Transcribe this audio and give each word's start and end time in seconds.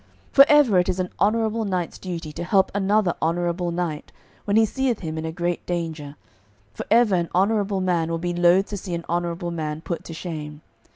For 0.31 0.45
ever 0.49 0.79
it 0.79 0.89
is 0.89 0.99
an 0.99 1.11
honourable 1.19 1.63
knight's 1.63 1.99
duty 1.99 2.31
to 2.31 2.43
help 2.43 2.71
another 2.73 3.13
honourable 3.21 3.69
knight 3.69 4.11
when 4.45 4.57
he 4.57 4.65
seeth 4.65 5.01
him 5.01 5.15
in 5.15 5.25
a 5.25 5.31
great 5.31 5.63
danger, 5.67 6.15
for 6.73 6.87
ever 6.89 7.13
an 7.13 7.29
honourable 7.35 7.81
man 7.81 8.09
will 8.09 8.17
be 8.17 8.33
loath 8.33 8.65
to 8.69 8.77
see 8.77 8.95
an 8.95 9.05
honourable 9.07 9.51
man 9.51 9.81
put 9.81 10.03
to 10.05 10.13
shame. 10.15 10.61